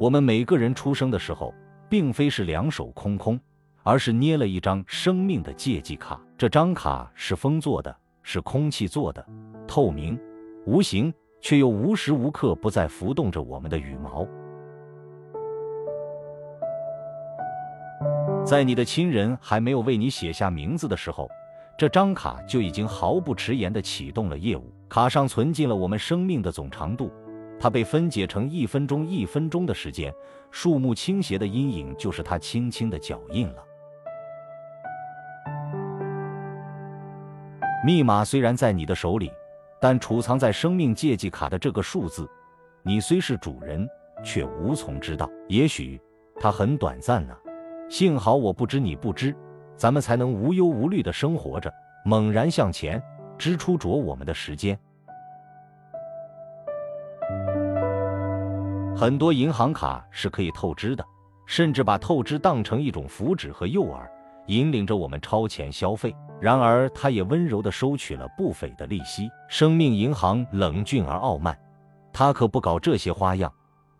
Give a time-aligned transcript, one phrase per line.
[0.00, 1.52] 我们每个人出生的时候，
[1.86, 3.38] 并非是两手空空，
[3.82, 6.18] 而是捏了一张生命的借记卡。
[6.38, 9.22] 这张卡是风做的，是空气做的，
[9.68, 10.18] 透明、
[10.64, 14.26] 无形，却又无时无刻不在浮动着我们的羽毛。
[18.42, 21.28] 在你的亲人还没有为你写下名字的时候，
[21.76, 24.72] 这张卡就已经毫不迟延地启动了业务。
[24.88, 27.12] 卡上存进了我们生命的总长度。
[27.60, 30.10] 它被分解成一分钟一分钟的时间，
[30.50, 33.62] 树木倾斜的阴影就是它轻轻的脚印了。
[37.84, 39.30] 密码虽然在你的手里，
[39.78, 42.26] 但储藏在生命借记卡的这个数字，
[42.82, 43.86] 你虽是主人，
[44.24, 45.30] 却无从知道。
[45.46, 46.00] 也许
[46.36, 47.36] 它很短暂呢。
[47.90, 49.36] 幸好我不知，你不知，
[49.76, 51.70] 咱们才能无忧无虑的生活着，
[52.06, 53.02] 猛然向前，
[53.36, 54.78] 支出着我们的时间。
[59.00, 61.02] 很多银行卡是可以透支的，
[61.46, 64.06] 甚至把透支当成一种福祉和诱饵，
[64.48, 66.14] 引领着我们超前消费。
[66.38, 69.26] 然而，它也温柔地收取了不菲的利息。
[69.48, 71.58] 生命银行冷峻而傲慢，
[72.12, 73.50] 它可不搞这些花样，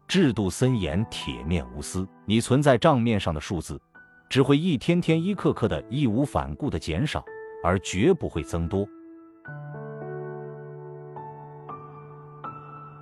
[0.07, 2.07] 制度森严，铁面无私。
[2.27, 3.81] 你存在账面上的数字，
[4.29, 7.25] 只会一天天、一刻刻的义无反顾地减少，
[7.65, 8.87] 而绝不会增多。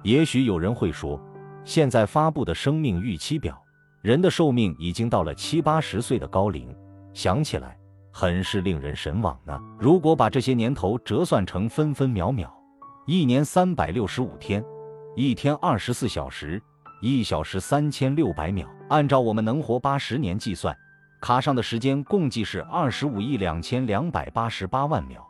[0.04, 1.20] 也许有人会说。
[1.68, 3.62] 现在发布的生命预期表，
[4.00, 6.74] 人的寿命已经到了七八十岁的高龄，
[7.12, 7.78] 想起来
[8.10, 9.60] 很是令人神往呢。
[9.78, 12.50] 如果把这些年头折算成分分秒秒，
[13.06, 14.64] 一年三百六十五天，
[15.14, 16.58] 一天二十四小时，
[17.02, 20.74] 一小时三千六百秒，按照我们能活八十年计算，
[21.20, 25.22] 卡上的时间共计是二十五亿两千两百八十八万秒，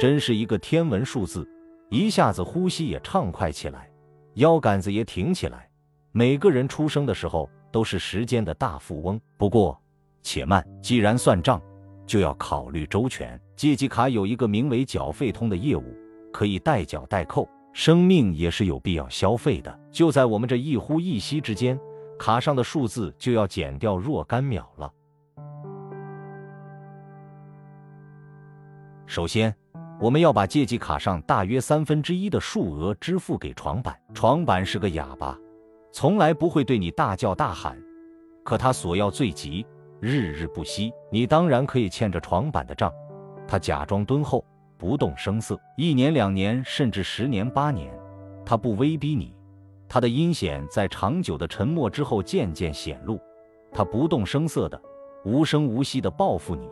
[0.00, 1.46] 真是一个天文数字。
[1.90, 3.88] 一下子呼吸也畅快起来，
[4.34, 5.68] 腰杆子也挺起来。
[6.12, 9.20] 每个人出生的时候都是时间的大富翁。
[9.36, 9.80] 不过，
[10.22, 11.60] 且慢，既然算账，
[12.06, 13.40] 就要考虑周全。
[13.54, 15.96] 借记卡有一个名为缴费通的业务，
[16.32, 17.48] 可以代缴代扣。
[17.72, 19.80] 生命也是有必要消费的。
[19.90, 21.78] 就在我们这一呼一吸之间，
[22.18, 24.92] 卡上的数字就要减掉若干秒了。
[29.06, 29.54] 首先。
[30.00, 33.96] 我们要把借记卡上大约三分之一的数额支付给床板。
[34.12, 35.38] 床板是个哑巴，
[35.92, 37.80] 从来不会对你大叫大喊，
[38.44, 39.64] 可他索要最急，
[40.00, 40.92] 日日不息。
[41.10, 42.92] 你当然可以欠着床板的账。
[43.46, 44.44] 他假装敦厚，
[44.76, 47.92] 不动声色，一年两年，甚至十年八年，
[48.44, 49.34] 他不威逼你。
[49.88, 53.20] 他的阴险在长久的沉默之后渐渐显露。
[53.72, 54.80] 他不动声色的，
[55.24, 56.68] 无声无息的报复你，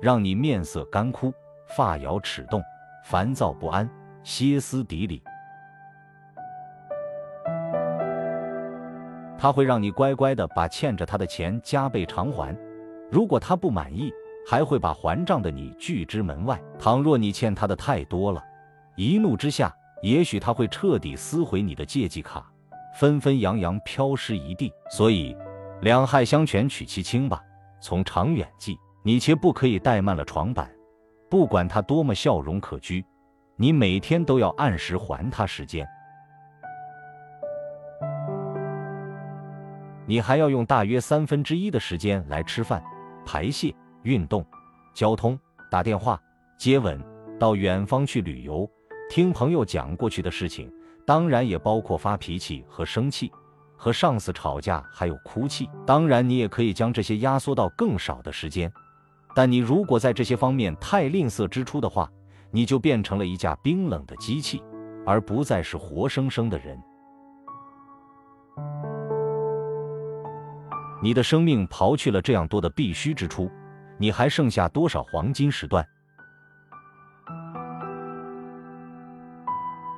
[0.00, 1.32] 让你面色干枯。
[1.66, 2.62] 发摇齿动，
[3.04, 3.88] 烦躁不安，
[4.22, 5.22] 歇斯底里。
[9.38, 12.56] 他会让你乖乖的把欠着他的钱加倍偿还，
[13.10, 14.12] 如果他不满意，
[14.48, 16.60] 还会把还账的你拒之门外。
[16.78, 18.42] 倘若你欠他的太多了，
[18.96, 19.72] 一怒之下，
[20.02, 22.44] 也许他会彻底撕毁你的借记卡，
[22.98, 24.72] 纷纷扬扬飘失一地。
[24.90, 25.36] 所以，
[25.82, 27.42] 两害相权取其轻吧。
[27.78, 30.68] 从长远计，你且不可以怠慢了床板。
[31.28, 33.04] 不管他多么笑容可掬，
[33.56, 35.86] 你每天都要按时还他时间。
[40.06, 42.82] 你还要用大约三分之一的时间来吃饭、
[43.24, 44.46] 排泄、运动、
[44.94, 45.36] 交通、
[45.68, 46.20] 打电话、
[46.56, 47.02] 接吻、
[47.40, 48.70] 到远方去旅游、
[49.10, 50.72] 听朋友讲过去的事情，
[51.04, 53.32] 当然也包括发脾气和生气、
[53.76, 55.68] 和上司吵架，还有哭泣。
[55.84, 58.72] 当然，你也可以将这些压缩到更少的时间。
[59.36, 62.10] 但你如果在这些方面太吝啬支出的话，
[62.50, 64.62] 你就变成了一架冰冷的机器，
[65.04, 66.80] 而不再是活生生的人。
[71.02, 73.50] 你的生命刨去了这样多的必须支出，
[73.98, 75.86] 你还剩下多少黄金时段？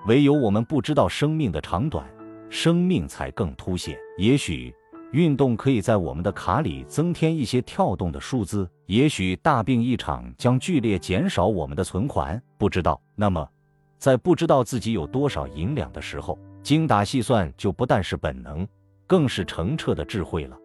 [0.08, 2.04] 唯有我们不知道生命的长短，
[2.50, 3.96] 生命才更凸显。
[4.18, 4.74] 也许。
[5.12, 13.00] 运动可以在我们的卡里增添一些跳动的数字，也许大病一场将剧烈减少我们的存款，不知道。
[13.14, 13.48] 那么，
[13.96, 18.68] 在不知道自己有多少银两的时候，精打细算就不但是本能，
[19.06, 20.58] 更是澄澈的智慧了。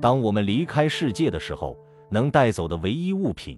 [0.00, 1.78] 当我们离开世界的时候，
[2.10, 3.56] 能带走的唯一物品，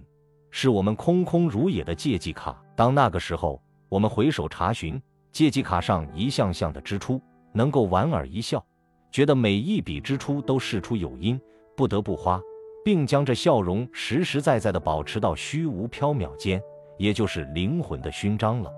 [0.51, 2.55] 是我们空空如也的借记卡。
[2.75, 3.59] 当那个时候，
[3.89, 5.01] 我们回首查询。
[5.31, 7.21] 借记卡上一项项的支出，
[7.53, 8.63] 能够莞尔一笑，
[9.11, 11.39] 觉得每一笔支出都事出有因，
[11.75, 12.41] 不得不花，
[12.83, 16.61] 并将这笑容实实在在的保持到虚无缥缈间，
[16.97, 18.71] 也就是灵魂的勋章了。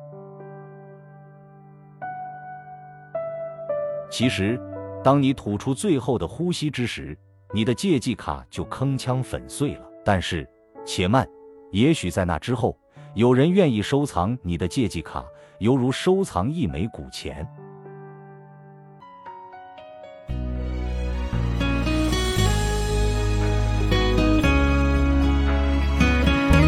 [4.11, 4.59] 其实，
[5.03, 7.15] 当你吐出最后的呼吸之时，
[7.53, 9.89] 你的借记卡就铿锵粉碎了。
[10.03, 10.47] 但是，
[10.85, 11.27] 且慢，
[11.71, 12.78] 也许在那之后，
[13.15, 15.25] 有人愿意收藏你的借记卡，
[15.57, 17.45] 犹如收藏一枚古钱。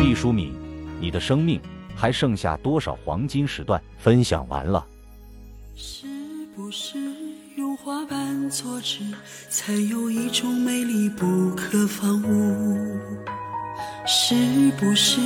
[0.01, 0.51] 毕淑敏，
[0.99, 1.61] 你的生命
[1.95, 3.81] 还剩下多少黄金时段？
[3.97, 4.85] 分享完了。
[5.75, 6.07] 是
[6.55, 6.97] 不是
[7.83, 8.99] 花瓣做纸，
[9.49, 12.97] 才有一种美丽不可方物？
[14.13, 14.35] 是
[14.77, 15.21] 不是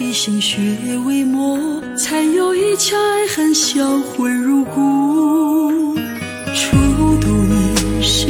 [0.00, 0.58] 以心血
[1.06, 5.94] 为膜，才有一腔爱恨销魂入骨？
[6.52, 6.76] 初
[7.20, 8.26] 读你是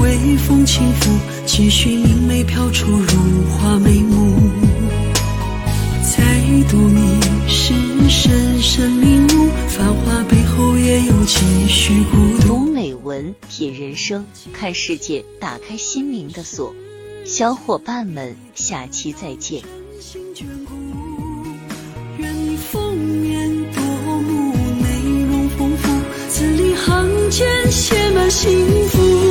[0.00, 1.10] 微风轻拂，
[1.44, 4.34] 几许明媚飘出如花眉目。
[6.00, 6.24] 再
[6.70, 7.74] 读你是
[8.08, 12.48] 深深领悟，繁华背后也有几许孤独。
[12.48, 14.24] 读美文，品人生，
[14.54, 16.74] 看世界，打开心灵的锁。
[17.36, 19.60] 小伙伴们，下期再见。
[26.28, 29.23] 字里行间写满幸福。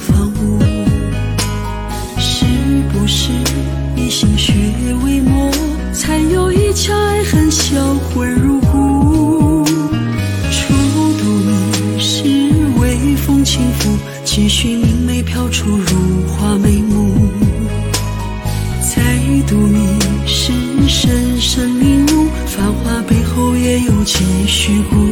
[0.00, 0.58] 房屋？
[2.18, 2.44] 是
[2.92, 3.30] 不是
[3.96, 4.52] 以心血
[5.04, 5.50] 为墨，
[5.92, 9.64] 才有一腔爱恨销魂入骨？
[10.50, 10.74] 初
[11.18, 12.22] 读你是
[12.80, 17.28] 微风轻拂，几许明媚飘出如花眉目。
[18.82, 19.02] 再
[19.46, 20.52] 读你是
[20.88, 25.09] 深深领悟，繁华背后也有几许孤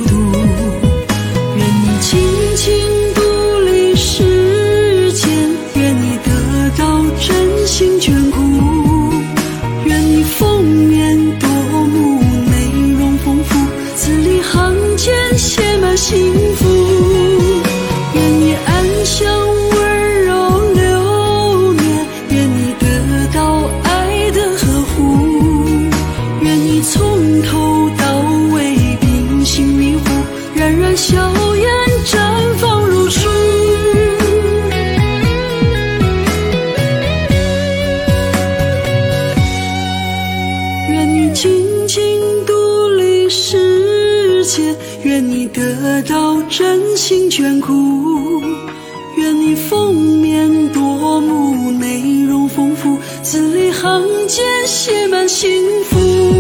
[45.05, 48.41] 愿你得到真心眷顾，
[49.17, 55.49] 愿你封面夺目，内容丰富，字里行间写满幸
[55.85, 56.38] 福。